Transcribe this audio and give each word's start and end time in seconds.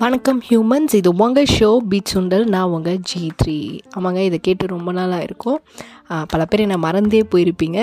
வணக்கம் 0.00 0.40
ஹியூமன்ஸ் 0.46 0.94
இது 0.98 1.10
உங்கள் 1.24 1.50
ஷோ 1.58 1.68
பீச் 1.90 2.10
சுண்டல். 2.12 2.44
நான் 2.54 2.72
உங்கள் 2.76 2.98
ஜி 3.08 3.20
த்ரீ 3.40 3.54
ஆமாங்க 3.96 4.20
இதை 4.28 4.38
கேட்டு 4.46 4.64
ரொம்ப 4.72 4.92
நாளாக 4.96 5.26
இருக்கும். 5.28 5.58
பல 6.32 6.40
பேர் 6.50 6.62
என்னை 6.64 6.76
மறந்தே 6.84 7.20
போயிருப்பீங்க. 7.34 7.78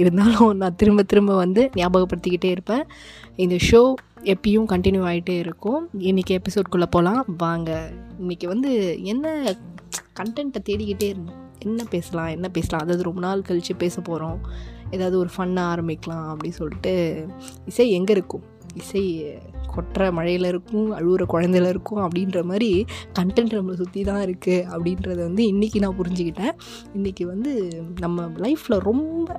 இருந்தாலும் 0.00 0.50
நான் 0.62 0.76
திரும்ப 0.80 1.04
திரும்ப 1.12 1.36
வந்து 1.42 1.62
ஞாபகப்படுத்திக்கிட்டே 1.80 2.50
இருப்பேன். 2.56 2.84
இந்த 3.44 3.56
ஷோ 3.68 3.80
எப்பயும் 4.32 4.68
கண்டினியூ 4.74 5.04
ஆகிட்டே 5.12 5.36
இருக்கும். 5.44 5.80
இன்றைக்கி 6.10 6.38
எபிசோட்குள்ளே 6.40 6.88
போகலாம் 6.96 7.22
வாங்க 7.44 7.70
இன்றைக்கி 8.22 8.48
வந்து 8.54 8.72
என்ன 9.12 9.56
கண்டென்ட்டை 10.20 10.62
தேடிக்கிட்டே 10.70 11.08
இருந்தோம். 11.14 11.42
என்ன 11.66 11.82
பேசலாம் 11.96 12.32
என்ன 12.36 12.48
பேசலாம்? 12.56 12.84
அதாவது 12.86 13.08
ரொம்ப 13.10 13.22
நாள் 13.26 13.46
கழித்து 13.50 13.76
பேச 13.84 14.00
போகிறோம் 14.00 14.40
ஏதாவது 14.96 15.16
ஒரு 15.18 15.30
ஃபன்னாக 15.36 15.70
ஆரம்பிக்கலாம் 15.74 16.26
அப்படின்னு 16.32 16.60
சொல்லிட்டு 16.62 16.92
இசை 17.70 17.86
எங்கே 17.98 18.12
இருக்கும்? 18.18 18.44
இசை 18.82 19.02
கொட்டுற 19.74 20.02
மழையில் 20.18 20.48
இருக்கும் 20.50 20.88
அழுகுற 20.98 21.24
குழந்தையில 21.32 21.70
இருக்கும் 21.74 22.02
அப்படின்ற 22.06 22.40
மாதிரி 22.50 22.70
கண்டென்ட் 23.18 23.56
நம்மளை 23.58 23.76
சுற்றி 23.82 24.02
தான் 24.10 24.22
இருக்குது 24.26 24.66
அப்படின்றத 24.74 25.18
வந்து 25.28 25.44
இன்றைக்கி 25.52 25.80
நான் 25.84 25.98
புரிஞ்சுக்கிட்டேன். 26.00 26.54
இன்றைக்கி 26.98 27.26
வந்து 27.32 27.52
நம்ம 28.04 28.26
லைஃப்பில் 28.46 28.84
ரொம்ப 28.90 29.38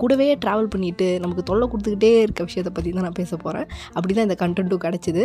கூடவே 0.00 0.26
ட்ராவல் 0.42 0.72
பண்ணிட்டு 0.72 1.06
நமக்கு 1.22 1.42
தொல்லை 1.42 1.66
கொடுத்துக்கிட்டே 1.70 2.10
இருக்க 2.24 2.42
விஷயத்தை 2.48 2.72
பற்றி 2.74 2.90
தான் 2.90 3.06
நான் 3.06 3.18
பேச 3.20 3.32
போகிறேன் 3.36 3.66
அப்படி 3.96 4.12
தான் 4.14 4.28
இந்த 4.28 4.36
கண்டென்ட்டும் 4.42 4.84
கிடச்சிது. 4.84 5.24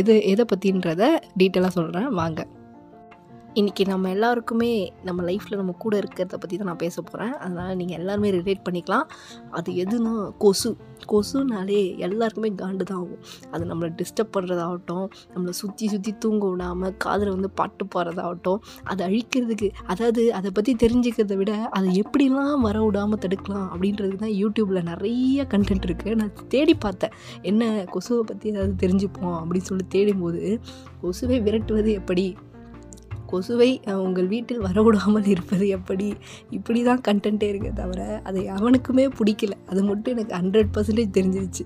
எது 0.00 0.14
எதை 0.32 0.44
பற்றின்றத 0.52 1.02
டீட்டெயிலாக 1.40 1.72
சொல்கிறேன் 1.78 2.10
வாங்க. 2.20 2.40
இன்றைக்கி 3.60 3.84
நம்ம 3.90 4.10
எல்லாருக்குமே 4.14 4.68
நம்ம 5.06 5.22
லைஃப்பில் 5.28 5.58
நம்ம 5.60 5.72
கூட 5.82 5.94
இருக்கிறத 6.00 6.36
பற்றி 6.42 6.56
தான் 6.58 6.68
நான் 6.70 6.80
பேச 6.82 6.94
போகிறேன் 7.00 7.32
அதனால் 7.44 7.72
நீங்கள் 7.80 7.98
எல்லாருமே 7.98 8.28
ரிலேட் 8.36 8.62
பண்ணிக்கலாம். 8.66 9.08
அது 9.58 9.70
எதுனா 9.82 10.12
கொசு. 10.42 10.70
கொசுனாலே 11.10 11.80
எல்லாருக்குமே 12.06 12.50
காண்டு 12.60 12.84
தான் 12.90 13.00
ஆகும். 13.02 13.20
அது 13.54 13.66
நம்மளை 13.70 13.88
டிஸ்டர்ப் 13.98 14.32
பண்ணுறதாகட்டும் 14.36 15.06
நம்மளை 15.32 15.52
சுற்றி 15.60 15.86
சுற்றி 15.94 16.12
தூங்க 16.24 16.44
விடாமல் 16.52 16.94
காதில் 17.04 17.32
வந்து 17.34 17.50
பாட்டு 17.58 17.86
பாடுறதாகட்டும் 17.94 18.62
அதை 18.92 19.02
அழிக்கிறதுக்கு 19.08 19.68
அதாவது 19.94 20.24
அதை 20.38 20.52
பற்றி 20.58 20.74
தெரிஞ்சுக்கிறத 20.84 21.36
விட 21.40 21.54
அதை 21.78 21.90
எப்படிலாம் 22.02 22.64
வர 22.68 22.80
விடாமல் 22.86 23.22
தடுக்கலாம் 23.24 23.68
அப்படின்றதுக்கு 23.72 24.22
தான் 24.24 24.36
யூடியூப்பில் 24.42 24.88
நிறைய 24.92 25.46
கண்டென்ட் 25.54 25.88
இருக்குது 25.88 26.14
நான் 26.22 26.32
தேடி 26.54 26.76
பார்த்தேன். 26.86 27.16
என்ன 27.42 27.70
கொசுவை 27.96 28.22
பற்றி 28.32 28.48
ஏதாவது 28.54 28.74
தெரிஞ்சுப்போம் 28.84 29.36
அப்படின்னு 29.42 29.70
சொல்லி 29.72 29.86
தேடும்போது 29.96 30.42
கொசுவை 31.04 31.38
விரட்டுவது 31.48 31.92
எப்படி? 32.00 32.26
கொசுவை 33.32 33.70
உங்கள் 34.06 34.30
வீட்டில் 34.32 34.64
வரவிடாமல் 34.66 35.30
இருப்பது 35.34 35.66
எப்படி? 35.78 36.08
இப்படி 36.50 36.82
தான் 36.82 37.04
கண்டென்ட்டே 37.08 37.48
இருக்கே 37.52 37.72
தவிர 37.82 38.00
அதை 38.24 38.42
அவனுக்குமே 38.58 39.06
பிடிக்கல. 39.18 39.54
அது 39.66 39.82
மட்டும் 39.84 40.14
எனக்கு 40.16 40.36
ஹண்ட்ரட் 40.40 40.74
பர்சன்டேஜ் 40.76 41.16
தெரிஞ்சிருச்சு. 41.18 41.64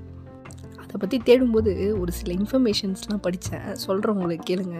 அதை 0.97 1.09
பற்றி 1.09 1.19
தேடும்போது 1.29 1.73
ஒரு 2.03 2.13
சில 2.19 2.31
இன்ஃபர்மேஷன்ஸ்லாம் 2.35 3.21
படித்தேன் 3.25 3.65
சொல்கிறவங்களுக்கு 3.83 4.45
கேளுங்க. 4.51 4.77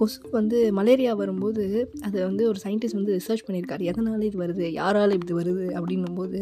கொசு 0.00 0.16
வந்து 0.36 0.58
மலேரியா 0.78 1.12
வரும்போது 1.20 1.64
அதை 2.06 2.18
வந்து 2.22 2.42
ஒரு 2.50 2.58
சயின்டிஸ்ட் 2.62 2.98
வந்து 2.98 3.12
ரிசர்ச் 3.18 3.44
பண்ணியிருக்காரு. 3.46 3.82
எதனால் 3.90 4.24
இது 4.28 4.38
வருது? 4.42 4.64
யாரால் 4.78 5.14
இது 5.18 5.34
வருது? 5.40 5.66
அப்படின்னும் 5.78 6.16
போது 6.16 6.40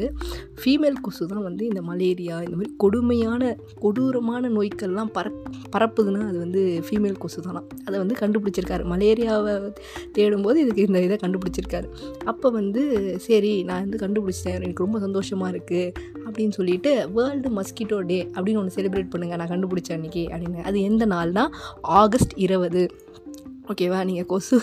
ஃபீமேல் 0.61 0.97
கொசு 1.07 1.27
தான் 1.33 1.45
வந்து 1.49 1.65
இந்த 1.71 1.83
மலேரியா 1.91 2.37
இந்த 2.47 2.57
மாதிரி 2.61 2.73
கொடுமையான 2.85 3.51
கொடூரமான 3.85 4.53
நோய்க்கள்லாம் 4.57 5.11
பரப் 5.19 5.39
பரப்புதுன்னா 5.75 6.23
அது 6.31 6.39
வந்து 6.45 6.63
ஃபீமேல் 6.87 7.21
கொசு 7.25 7.45
தானா. 7.49 7.63
அதை 7.87 7.97
வந்து 8.03 8.17
கண்டுபிடிச்சிருக்காரு. 8.23 8.87
மலேரியாவை 8.95 9.55
தேடும்போது 10.19 10.57
இதுக்கு 10.65 10.87
இந்த 10.89 11.03
இதை 11.09 11.19
கண்டுபிடிச்சிருக்காரு. 11.27 11.91
அப்போ 12.33 12.51
வந்து 12.59 12.85
சரி 13.29 13.53
நான் 13.73 13.85
வந்து 13.87 14.03
கண்டுபிடிச்சிட்டேன். 14.07 14.59
எனக்கு 14.61 14.85
ரொம்ப 14.87 15.01
சந்தோஷமாக 15.07 15.53
இருக்குது 15.55 15.93
அப்படின்னு 16.25 16.57
சொல்லிட்டு 16.61 16.95
வேர்ல்டு 17.19 17.49
மஸ்கிட்டோ 17.61 18.01
டே 18.11 18.21
அப்படின்னு 18.35 18.61
ஒன்று 18.63 18.77
செலிப்ரேட் 18.79 19.15
பண்ணுங்கள் 19.15 19.41
நான் 19.43 19.53
கண்டுபிடிச்ச 19.55 19.91
அன்றைக்கி 19.99 20.25
அப்படின்னு. 20.35 20.67
அது 20.71 20.81
எந்த 20.91 21.07
நாள்னா? 21.15 21.47
ஆகஸ்ட் 22.03 22.37
இருபது. 22.47 22.85
ஓகேவா 23.73 23.99
நீங்கள் 24.09 24.27
கொசு 24.31 24.57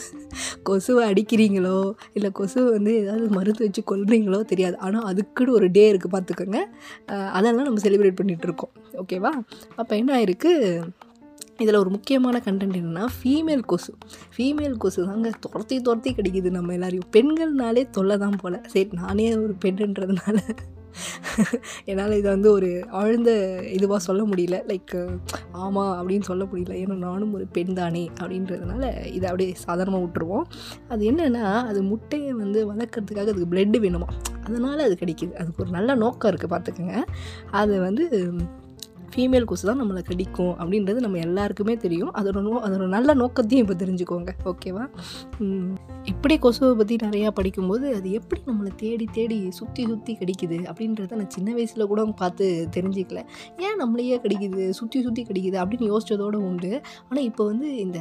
கொசுவை 0.67 1.04
அடிக்கிறீங்களோ 1.11 1.77
இல்லை 2.17 2.30
கொசு 2.39 2.59
வந்து 2.73 2.92
ஏதாவது 3.02 3.27
மருந்து 3.36 3.61
வச்சு 3.65 3.82
கொல்றீங்களோ 3.92 4.39
தெரியாது. 4.52 4.76
ஆனால் 4.86 5.05
அதுக்குன்னு 5.11 5.55
ஒரு 5.59 5.67
டே 5.77 5.83
இருக்குது 5.92 6.14
பார்த்துக்கோங்க. 6.15 6.59
அதெல்லாம் 7.38 7.67
நம்ம 7.67 7.83
செலிப்ரேட் 7.86 8.17
பண்ணிகிட்ருக்கோம் 8.20 8.73
ஓகேவா 9.04 9.32
அப்போ 9.82 9.93
என்ன 10.02 10.11
ஆயிருக்கு? 10.17 10.52
இதில் 11.64 11.80
ஒரு 11.83 11.92
முக்கியமான 11.95 12.42
கண்டென்ட் 12.48 12.77
என்னென்னா 12.80 13.05
ஃபீமேல் 13.15 13.64
கொசு. 13.71 13.93
ஃபீமேல் 14.36 14.76
கொசு 14.83 14.99
தாங்க 15.09 15.32
துரத்தி 15.45 15.77
துரத்தி 15.88 16.11
கிடைக்குது 16.17 16.52
நம்ம 16.58 16.73
எல்லாரையும். 16.77 17.08
பெண்கள்னாலே 17.15 17.83
தொல்லை 17.98 18.17
தான் 18.26 18.38
போல். 18.43 18.59
சரி 18.73 18.89
நானே 19.02 19.30
ஒரு 19.45 19.55
பெண்ணுன்றதுனால. 19.65 20.38
என்னால் 21.86 22.11
இதை 22.11 22.32
வந்து 22.32 22.52
ஒரு 22.52 22.83
ஆழ்ந்த 22.92 23.32
இதுவாக 23.72 23.98
சொல்ல 23.98 24.23
முடியல. 24.23 24.58
லைக் 24.67 24.94
ஆமாம் 25.52 25.94
அப்படின்னு 26.00 26.22
சொல்ல 26.22 26.44
முடியல. 26.45 26.73
ஏன்னா 26.82 26.95
நானும் 26.98 27.33
ஒரு 27.33 27.48
பெண் 27.48 27.73
தானே 27.73 28.10
அப்படின்றதுனால 28.22 28.83
இதை 29.05 29.26
அப்படியே 29.30 29.54
சாதாரணமாக 29.54 30.05
விட்டுருவோம். 30.05 30.45
அது 30.88 31.11
என்னென்னா 31.11 31.44
அது 31.66 31.83
முட்டையை 31.83 32.33
வந்து 32.33 32.73
வளர்க்குறதுக்காக 32.73 33.27
அதுக்கு 33.27 33.52
பிளட்டு 33.55 33.80
வேணுமா? 33.80 34.10
அதனால் 34.44 34.80
அது 34.80 34.98
கிடைக்குது. 35.00 35.33
அதுக்கு 35.33 35.64
ஒரு 35.64 35.72
நல்ல 35.72 35.95
நோக்கம் 35.95 36.32
இருக்குது 36.32 36.54
பார்த்துக்கோங்க. 36.55 36.98
அது 37.52 37.80
வந்து 37.80 38.06
ஃபீமேல் 39.14 39.47
கொசு 39.49 39.65
தான் 39.70 39.80
நம்மளை 39.81 40.02
கடிக்கும் 40.09 40.53
அப்படின்றது 40.61 40.99
நம்ம 41.05 41.20
எல்லாருக்குமே 41.27 41.75
தெரியும். 41.86 42.11
அதோட 42.20 42.42
நோ 42.47 42.53
அதோட 42.67 42.87
நல்ல 42.95 43.14
நோக்கத்தையும் 43.21 43.64
இப்போ 43.65 43.77
தெரிஞ்சுக்கோங்க. 43.83 44.31
ஓகேவா 44.52 44.86
இப்படி 46.11 46.36
கொசுவை 46.45 46.71
பற்றி 46.80 46.95
நிறையா 47.05 47.30
படிக்கும்போது 47.39 47.87
அது 47.97 48.09
எப்படி 48.20 48.42
நம்மளை 48.49 48.71
தேடி 48.83 49.08
தேடி 49.17 49.39
சுற்றி 49.59 49.83
சுற்றி 49.92 50.14
கடிக்குது 50.21 50.59
அப்படின்றத 50.70 51.17
நான் 51.21 51.33
சின்ன 51.37 51.49
வயசில் 51.58 51.89
கூட 51.92 52.05
பார்த்து 52.21 52.45
தெரிஞ்சுக்கல. 52.77 53.21
ஏன் 53.65 53.80
நம்மளையே 53.81 54.17
கடிக்குது 54.25 54.65
சுற்றி 54.80 55.02
சுற்றி 55.08 55.23
கடிக்குது 55.30 55.59
அப்படின்னு 55.64 55.91
யோசிச்சதோடு 55.93 56.39
உண்டு. 56.49 56.71
ஆனால் 57.09 57.27
இப்போ 57.30 57.45
வந்து 57.52 57.70
இந்த 57.86 57.99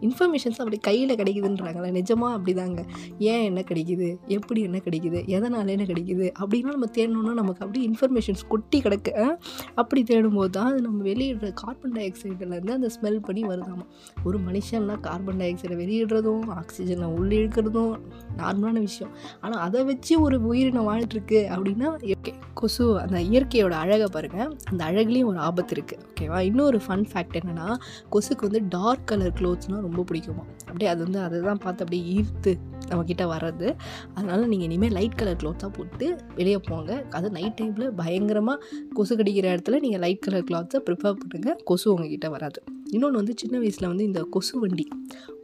இன்ஃபர்மேஷன்ஸ் 0.00 0.58
அப்படி 0.58 0.78
கையில் 0.78 1.14
கிடைக்குதுன்றாங்களே 1.14 1.90
நிஜமாக 1.98 2.36
அப்படிதாங்க. 2.38 2.84
ஏன் 3.18 3.44
என்ன 3.44 3.60
கிடைக்குது? 3.60 4.16
எப்படி 4.26 4.62
என்ன 4.62 4.80
கிடைக்குது? 4.84 5.26
எதனால் 5.26 5.66
என்ன 5.66 5.84
கிடைக்குது? 5.84 6.30
அப்படின்னா 6.40 6.72
நம்ம 6.76 6.86
தேடணும்னா 6.92 7.34
நமக்கு 7.34 7.64
அப்படியே 7.64 7.90
இன்ஃபர்மேஷன்ஸ் 7.90 8.44
கொட்டி 8.48 8.80
கிடக்கு. 8.80 9.36
அப்படி 9.74 10.02
தேடும்போது 10.02 10.50
தான் 10.50 10.72
அது 10.72 10.80
நம்ம 10.80 11.02
வெளியிடுற 11.02 11.52
கார்பன் 11.52 11.92
டை 11.92 12.12
ஆக்சைடுலேருந்து 12.12 12.70
அந்த 12.70 12.90
ஸ்மெல் 13.00 13.18
பண்ணி 13.18 13.42
வருதாமா. 13.42 13.86
ஒரு 14.24 14.38
மனுஷன்னா 14.38 15.00
கார்பன் 15.00 15.36
டை 15.36 15.54
ஆக்சைடை 15.54 15.76
வெளியிடுறதும் 15.84 16.62
ஆக்சிஜனை 16.62 17.04
உள்ளே 17.04 17.36
இழுக்கிறதும் 17.36 17.94
நார்மலான 18.42 18.82
விஷயம். 18.88 19.12
ஆனால் 19.44 19.62
அதை 19.66 19.80
வச்சு 19.90 20.14
ஒரு 20.26 20.36
உயிரினம் 20.50 20.88
வாழ்ந்துருக்கு 20.90 21.40
அப்படின்னா 21.54 21.88
ஓகே 22.16 22.34
கொசு 22.60 22.84
அந்த 23.02 23.18
இயற்கையோட 23.30 23.74
அழகை 23.84 24.08
பாருங்கள் 24.16 24.50
அந்த 24.70 24.80
அழகுலேயும் 24.90 25.30
ஒரு 25.32 25.40
ஆபத்து 25.48 25.74
இருக்குது 25.76 26.02
ஓகேவா 26.10 26.38
இன்னொரு 26.48 26.78
ஃபன் 26.86 27.06
ஃபேக்ட் 27.10 27.36
என்னென்னா 27.40 27.68
கொசுக்கு 28.14 28.46
வந்து 28.48 28.62
டார்க் 28.76 29.06
கலர் 29.12 29.36
க்ளோத்ஸ்னால் 29.40 29.84
ரொம்ப 29.88 30.04
பிடிக்குமா? 30.10 30.44
அப்படியே 30.68 30.90
அது 30.94 31.00
வந்து 31.06 31.20
அதை 31.26 31.42
தான் 31.50 31.62
பார்த்து 31.64 31.84
அப்படியே 31.84 32.04
ஈர்த்து 32.16 32.52
நம்மக்கிட்ட 32.88 33.24
வர்றது. 33.34 33.68
அதனால் 34.16 34.48
நீங்கள் 34.52 34.68
இனிமேல் 34.68 34.96
லைட் 34.98 35.18
கலர் 35.20 35.40
க்ளாத்தாக 35.42 35.70
போட்டு 35.78 36.06
வெளியே 36.38 36.60
போங்க. 36.70 36.90
அது 37.18 37.30
நைட் 37.38 37.56
டைமில் 37.60 37.94
பயங்கரமாக 38.02 38.58
கொசு 38.98 39.14
கடிக்கிற 39.20 39.46
இடத்துல 39.54 39.80
நீங்கள் 39.86 40.04
லைட் 40.06 40.24
கலர் 40.26 40.48
க்ளாத்தை 40.50 40.80
ப்ரிஃபர் 40.88 41.20
பண்ணுங்கள் 41.22 41.58
கொசு 41.70 41.86
உங்ககிட்ட 41.94 42.28
வராது. 42.36 42.60
இன்னொன்று 42.92 43.16
வந்து 43.16 43.34
சின்ன 43.36 43.58
வயசில் 43.58 43.88
வந்து 43.88 44.04
இந்த 44.04 44.20
கொசு 44.30 44.60
வண்டி. 44.60 44.84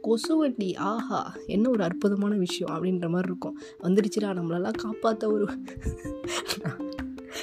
கொசு 0.01 0.33
வண்டி 0.37 0.69
ஆஹா 0.91 1.21
என்ன 1.45 1.69
ஒரு 1.69 1.83
அற்புதமான 1.83 2.33
விஷயம் 2.35 2.73
அப்படின்ற 2.75 3.07
மாதிரி 3.09 3.29
இருக்கும். 3.31 3.57
வந்துருச்சுடா 3.83 4.29
நம்மளெல்லாம் 4.39 4.79
காப்பாற்ற 4.83 5.31
ஒரு 5.31 5.47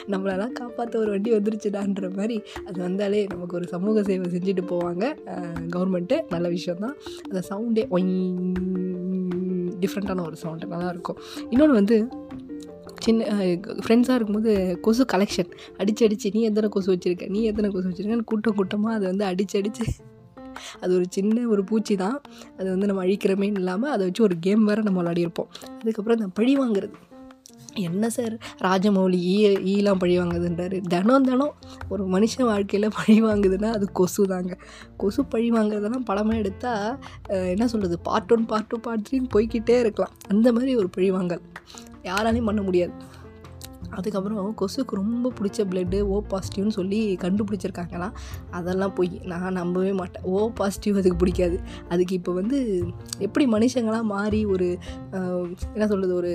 நம்மளெல்லாம் 0.06 0.52
காப்பாற்ற 0.52 0.94
ஒரு 0.98 1.10
வண்டி 1.10 1.30
வந்துருச்சுடான்ற 1.30 2.08
மாதிரி 2.16 2.36
அது 2.66 2.78
வந்தாலே 2.80 3.26
நமக்கு 3.26 3.56
ஒரு 3.56 3.66
சமூக 3.68 4.02
சேவை 4.02 4.26
செஞ்சுட்டு 4.30 4.64
போவாங்க. 4.72 5.04
கவர்மெண்ட்டு 5.76 6.18
நல்ல 6.30 6.48
விஷயந்தான் 6.48 6.96
அந்த 7.30 7.42
சவுண்டே 7.50 7.84
டிஃப்ரெண்ட்டான 9.82 10.24
ஒரு 10.26 10.36
சவுண்டு 10.36 10.66
நல்லாயிருக்கும் 10.66 11.18
இன்னொன்று 11.50 11.74
வந்து 11.74 11.96
சின்ன 13.06 13.36
ஃப்ரெண்ட்ஸாக 13.84 14.16
இருக்கும்போது 14.18 14.52
கொசு 14.86 15.04
கலெக்ஷன் 15.12 15.50
அடிச்சு 15.80 16.02
அடிச்சு 16.06 16.32
நீ 16.36 16.42
எத்தனை 16.50 16.68
கொசு 16.74 16.90
வச்சுருக்க? 16.94 17.28
நீ 17.34 17.42
எத்தனை 17.50 17.70
கொசு 17.74 17.86
வச்சுருக்கன்னு 17.90 18.28
கூட்டம் 18.32 18.58
கூட்டமாக 18.58 18.96
அதை 18.98 19.06
வந்து 19.12 19.26
அடிச்சு 19.30 19.56
அடிச்சு. 19.60 19.86
அது 20.82 20.92
ஒரு 20.98 21.06
சின்ன 21.16 21.46
ஒரு 21.54 21.62
பூச்சி 21.70 21.94
தான். 22.02 22.18
அது 22.58 22.68
வந்து 22.72 22.88
நம்ம 22.90 23.04
அழிக்கிறமேன்னு 23.06 23.60
இல்லாமல் 23.62 23.92
அதை 23.94 24.02
வச்சு 24.08 24.26
ஒரு 24.28 24.36
கேம் 24.46 24.66
வேறு 24.70 24.86
நம்ம 24.88 25.00
விளையாடிருப்போம். 25.02 25.50
அதுக்கப்புறம் 25.80 26.18
இந்த 26.20 26.30
பழி 26.38 26.54
வாங்குறது. 26.62 26.96
என்ன 27.88 28.06
சார்? 28.16 28.34
ராஜமௌலி 28.66 29.18
ஈ 29.34 29.36
ஈலாம் 29.74 30.00
பழி 30.02 30.14
வாங்குதுன்றாரு. 30.18 30.78
தினம் 30.92 31.26
தினம் 31.28 31.54
ஒரு 31.92 32.02
மனுஷன் 32.14 32.48
வாழ்க்கையில் 32.50 32.88
பழி 32.98 33.16
வாங்குதுன்னா 33.28 33.70
அது 33.76 33.86
கொசு 34.00 34.26
தாங்க. 34.32 34.56
கொசு 35.02 35.22
பழி 35.34 35.48
வாங்குறதெல்லாம் 35.56 36.04
படமாக 36.10 36.42
எடுத்தால் 36.42 36.90
என்ன 37.54 37.68
சொல்கிறது 37.72 37.98
part 38.08 38.34
one 38.36 38.44
part 38.52 38.68
two 38.72 38.80
part 38.88 39.06
த்ரீன்னு 39.08 39.32
போய்க்கிட்டே 39.36 39.78
இருக்கலாம். 39.84 40.14
அந்த 40.34 40.52
மாதிரி 40.58 40.74
ஒரு 40.82 40.90
பழி 40.96 41.10
வாங்கல். 41.16 41.42
யாராலையும் 42.10 42.50
பண்ண 42.50 42.62
முடியாது. 42.68 42.94
அதுக்கப்புறம் 43.96 44.54
கொசுக்கு 44.60 44.98
ரொம்ப 45.00 45.30
பிடிச்ச 45.38 45.64
பிளட்டு 45.70 45.98
ஓ 46.12 46.18
பாசிட்டிவ்னு 46.30 46.74
சொல்லி 46.76 46.98
கண்டுபிடிச்சிருக்காங்களாம் 47.22 48.14
அதெல்லாம் 48.58 48.94
போய். 48.98 49.10
நான் 49.30 49.58
நம்பவே 49.58 49.92
மாட்டேன். 49.98 50.24
ஓ 50.32 50.36
பாசிட்டிவ் 50.60 50.98
அதுக்கு 51.00 51.18
பிடிக்காது. 51.22 51.56
அதுக்கு 51.94 52.14
இப்போ 52.18 52.32
வந்து 52.38 52.58
எப்படி 53.26 53.46
மனுஷங்களாம் 53.54 54.08
மாறி 54.14 54.40
ஒரு 54.54 54.68
என்ன 55.74 55.88
சொல்கிறது 55.90 56.14
ஒரு 56.20 56.30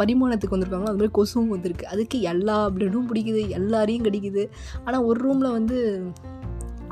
பரிமாணத்துக்கு 0.00 0.56
வந்திருக்காங்களோ 0.56 0.92
அது 0.92 1.00
மாதிரி 1.00 1.16
கொசுவும் 1.18 1.52
வந்திருக்கு. 1.54 1.86
அதுக்கு 1.94 2.20
எல்லா 2.32 2.56
பிளட்டும் 2.76 3.10
பிடிக்குது 3.10 3.42
எல்லாரையும் 3.58 4.06
கடிக்குது. 4.08 4.44
ஆனால் 4.84 5.06
ஒரு 5.10 5.20
ரூமில் 5.26 5.56
வந்து 5.58 5.78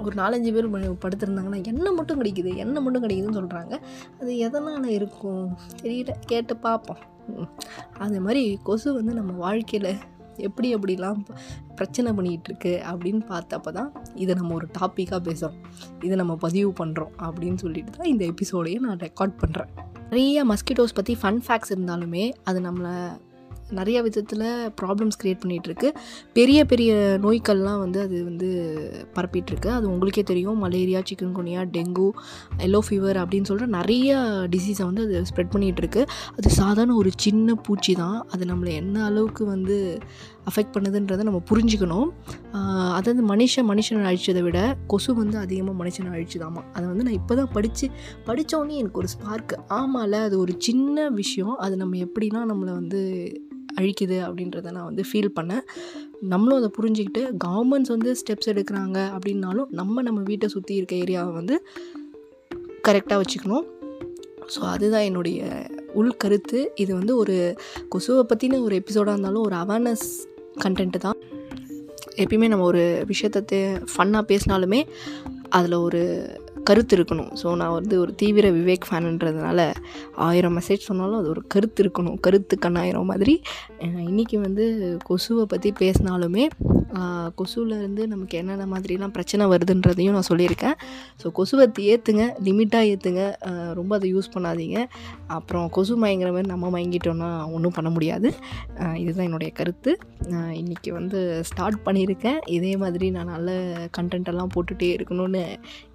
ஒரு 0.04 0.14
நாலஞ்சு 0.20 0.50
பேர் 0.54 0.68
படுத்திருந்தாங்கன்னா 1.02 1.58
எண்ணெய் 1.70 1.96
மட்டும் 1.98 2.20
கிடைக்குது? 2.20 2.50
எண்ணெய் 2.62 2.84
மட்டும் 2.84 3.04
கிடைக்குதுன்னு 3.04 3.38
சொல்கிறாங்க 3.40 3.75
அது 4.20 4.30
எதனால் 4.46 4.88
இருக்கும்? 4.98 5.44
தெரியல. 5.82 6.14
கேட்டு 6.30 6.56
பார்ப்போம். 6.66 7.02
அது 7.98 8.20
மாதிரி 8.20 8.42
கொசு 8.62 8.88
வந்து 8.94 9.14
நம்ம 9.14 9.32
வாழ்க்கையில் 9.40 9.92
எப்படி 10.38 10.69
எப்படிலாம் 10.74 11.19
ப- 11.22 11.34
பிரச்சனை 11.74 12.12
பண்ணிகிட்ருக்கு 12.12 12.72
அப்படின்னு 12.90 13.22
பார்த்தப்ப 13.28 13.72
தான் 13.72 13.90
இதை 14.14 14.34
நம்ம 14.34 14.54
ஒரு 14.54 14.69
டாப்பிக்காக 14.78 15.20
பேசுகிறோம் 15.24 15.58
இதை 16.02 16.16
நம்ம 16.16 16.36
பதிவு 16.40 16.72
பண்ணுறோம் 16.78 17.12
அப்படின்னு 17.22 17.58
சொல்லிட்டு 17.58 17.92
தான் 17.92 18.08
இந்த 18.08 18.24
எபிசோடையே 18.26 18.78
நான் 18.80 19.00
ரெக்கார்ட் 19.00 19.36
பண்ணுறேன் 19.40 19.72
நிறைய 20.06 20.44
மஸ்கிட்டோஸ் 20.44 20.94
பற்றி 20.94 21.14
ஃபன் 21.20 21.42
ஃபேக்ட்ஸ் 21.44 21.72
இருந்தாலுமே 21.72 22.24
அது 22.44 22.60
நம்மளை 22.60 22.94
நிறைய 23.78 23.98
விதத்தில் 24.06 24.46
ப்ராப்ளம்ஸ் 24.80 25.19
க்ரியேட் 25.20 25.40
பண்ணிகிட்ருக்கு 25.42 25.88
பெரிய 26.38 26.58
பெரிய 26.72 26.92
நோய்கள்லாம் 27.24 27.80
வந்து 27.84 28.00
அது 28.06 28.16
வந்து 28.28 28.48
பரப்பிட்டுருக்கு. 29.16 29.70
அது 29.78 29.86
உங்களுக்கே 29.92 30.24
தெரியும். 30.32 30.58
Malaria 30.64 31.02
chikungunya 31.38 31.62
dengue 31.76 32.08
yellow 32.66 32.80
fever 32.88 33.20
அப்படின்னு 33.22 33.50
சொல்கிற 33.52 33.69
நிறைய 33.78 34.19
டிசீஸை 34.54 34.84
வந்து 34.90 35.04
அது 35.06 35.30
ஸ்ப்ரெட் 35.32 35.52
பண்ணிகிட்ருக்கு 35.54 36.04
அது 36.36 36.50
சாதாரண 36.60 36.96
ஒரு 37.02 37.12
சின்ன 37.26 37.54
பூச்சி 37.66 37.94
தான். 38.02 38.19
அது 38.34 38.44
நம்மளை 38.52 38.72
என்ன 38.82 38.96
அளவுக்கு 39.10 39.42
வந்து 39.54 39.78
அஃபெக்ட் 40.50 40.75
பண்ணுதுன்றதை 40.75 41.25
நம்ம 41.28 41.40
புரிஞ்சுக்கணும். 41.50 42.08
அதாவது 42.98 43.22
மனுஷன் 43.32 43.68
மனுஷனை 43.70 44.06
அழிச்சதை 44.10 44.40
விட 44.46 44.60
கொசு 44.92 45.10
வந்து 45.20 45.36
அதிகமாக 45.44 45.76
மனுஷனை 45.82 46.10
அழிச்சுதாமா. 46.16 46.62
அதை 46.75 46.84
வந்து 46.90 47.04
நான் 47.06 47.18
இப்போ 47.20 47.34
தான் 47.40 47.52
படித்து 47.56 47.86
படித்தோன்னே 48.28 48.75
எனக்கு 48.82 49.00
ஒரு 49.02 49.10
ஸ்பார்க்கு 49.14 49.56
ஆமாம்ல 49.78 50.18
அது 50.28 50.36
ஒரு 50.44 50.54
சின்ன 50.66 51.08
விஷயம். 51.20 51.54
அது 51.66 51.75
நம்ம 51.82 52.00
எப்படிலாம் 52.06 52.50
நம்மளை 52.52 52.72
வந்து 52.80 53.00
அழிக்குது 53.78 54.16
அப்படின்றத 54.26 54.70
நான் 54.76 54.88
வந்து 54.90 55.04
ஃபீல் 55.08 55.34
பண்ணேன். 55.38 55.64
நம்மளும் 56.32 56.58
அதை 56.60 56.70
புரிஞ்சுக்கிட்டு 56.78 57.22
கவர்மெண்ட்ஸ் 57.44 57.92
வந்து 57.94 58.10
ஸ்டெப்ஸ் 58.20 58.50
எடுக்கிறாங்க 58.52 58.98
அப்படின்னாலும் 59.16 59.69
நம்ம 59.80 60.02
நம்ம 60.02 60.20
வீட்டை 60.30 60.48
சுற்றி 60.48 60.74
இருக்க 60.74 60.96
ஏரியாவை 60.96 61.32
வந்து 61.32 61.56
கரெக்டாக 62.88 63.19
வச்சுக்கணும். 63.22 63.66
ஸோ 64.54 64.60
அதுதான் 64.74 65.06
என்னுடைய 65.08 65.40
உள்கருத்து 66.00 66.58
இது 66.74 66.92
வந்து 66.94 67.16
ஒரு 67.16 67.36
கொசுவை 67.88 68.22
பற்றின 68.28 68.60
ஒரு 68.62 68.74
எபிசோடாக 68.80 69.14
இருந்தாலும் 69.14 69.44
ஒரு 69.48 69.56
அவேர்னஸ் 69.56 70.06
கண்டென்ட்டு 70.64 70.98
தான். 70.98 71.18
எப்பயுமே 72.22 72.48
நம்ம 72.48 72.64
ஒரு 72.64 72.84
விஷயத்தை 73.06 73.58
ஃபன்னாக 73.92 74.25
பேசினாலுமே 74.30 74.80
அதில் 75.48 75.82
ஒரு 75.86 76.02
கருத்து 76.64 76.97
இருக்கணும். 76.97 77.31
ஸோ 77.43 77.56
நான் 77.56 77.73
வந்து 77.73 78.00
ஒரு 78.00 78.14
தீவிர 78.14 78.50
விவேக் 78.50 78.87
ஃபேனுன்றதுனால 78.91 79.75
ஆயிரம் 80.14 80.56
மெசேஜ் 80.59 80.88
சொன்னாலும் 80.88 81.19
அது 81.19 81.29
ஒரு 81.29 81.43
கருத்து 81.47 81.82
இருக்கணும். 81.85 82.20
கருத்து 82.20 82.59
கண்ணாயிரம் 82.67 83.11
மாதிரி. 83.12 83.43
இன்றைக்கி 83.81 84.11
இன்னைக்கு 84.12 84.41
வந்து 84.41 84.97
கொசுவை 85.05 85.44
பற்றி 85.44 85.73
பேசினாலுமே 85.79 86.44
கொசுவிலேருந்து 86.92 87.40
கொசுவில் 87.40 87.74
இருந்து 87.78 88.02
நமக்கு 88.12 88.34
என்னென்ன 88.38 88.64
மாதிரிலாம் 88.72 89.14
பிரச்சனை 89.16 89.44
வருதுன்றதையும் 89.52 90.16
நான் 90.16 90.28
சொல்லியிருக்கேன். 90.30 90.76
ஸோ 91.20 91.26
கொசுவை 91.38 91.64
ஏற்றுங்க 91.92 92.24
லிமிட்டாக 92.46 92.90
ஏற்றுங்க 92.92 93.22
ரொம்ப 93.78 93.92
அதை 93.98 94.08
யூஸ் 94.14 94.32
பண்ணாதீங்க. 94.34 94.78
அப்புறம் 95.36 95.66
கொசு 95.76 95.94
மயங்கிற 96.02 96.30
மாதிரி 96.34 96.50
நம்ம 96.52 96.70
மயங்கிட்டோன்னா 96.74 97.30
ஒன்றும் 97.56 97.76
பண்ண 97.76 97.90
முடியாது. 97.96 98.28
இதுதான் 99.02 99.26
என்னுடைய 99.28 99.52
கருத்து. 99.60 99.92
நான் 100.32 100.52
இன்றைக்கி 100.62 100.92
வந்து 100.98 101.20
ஸ்டார்ட் 101.50 101.78
பண்ணியிருக்கேன். 101.86 102.40
இதே 102.58 102.74
மாதிரி 102.84 103.08
நான் 103.16 103.32
நல்ல 103.34 103.56
கண்டென்ட்டெல்லாம் 103.98 104.52
போட்டுகிட்டே 104.56 104.90
இருக்கணும்னு 104.98 105.44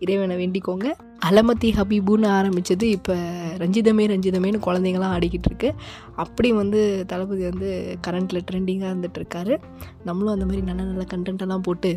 இறைவனை 0.05 0.37
வேண்டிக்கோங்க. 0.43 0.87
அலமத்தி 1.25 1.69
ஹபீபுன்னு 1.77 2.27
ஆரம்பித்தது 2.37 2.89
இப்போ 2.89 3.13
ரஞ்சிதமே 3.61 4.03
ரஞ்சிதமேன்னு 4.11 4.59
குழந்தைங்களாம் 4.65 5.13
ஆடிக்கிட்டு 5.15 5.49
இருக்கு. 5.51 5.69
அப்படி 6.23 6.49
வந்து 6.53 6.79
தளபதி 7.07 7.43
வந்து 7.49 7.69
கரண்ட்டில் 8.07 8.45
ட்ரெண்டிங்காக 8.49 8.91
இருந்துகிட்ருக்காரு 8.91 9.55
நம்மளும் 10.03 10.33
அந்த 10.33 10.45
மாதிரி 10.45 10.63
நல்ல 10.69 10.81
நல்ல 10.83 11.05
கண்டென்ட்டெல்லாம் 11.13 11.65
போட்டு 11.67 11.91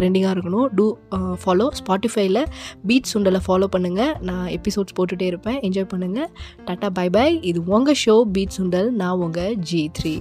ட்ரெண்டிங்காக 0.00 0.34
இருக்கணும். 0.36 0.68
டூ 0.78 0.96
ஃபாலோ 1.44 1.68
ஸ்பாட்டிஃபைல 1.80 2.42
பீட் 2.90 3.12
சுண்டலை 3.14 3.42
ஃபாலோ 3.48 3.68
பண்ணுங்கள் 3.76 4.14
நான் 4.30 4.46
எபிசோட்ஸ் 4.58 4.96
போட்டுகிட்டே 4.98 5.28
இருப்பேன். 5.32 5.60
என்ஜாய் 5.68 5.90
பண்ணுங்கள் 5.94 6.30
டாட்டா 6.66 6.90
பை 6.90 7.10
பை 7.10 7.40
இது 7.40 7.62
உங்கள் 7.64 8.00
ஷோ 8.06 8.16
பீட் 8.36 8.56
சுண்டல். 8.58 8.90
நான் 9.02 9.18
உங்கள் 9.26 9.56
ஜி 9.70 9.90
த்ரீ 10.00 10.16